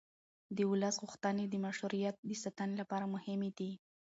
[0.55, 3.71] د ولس غوښتنې د مشروعیت د ساتنې لپاره مهمې دي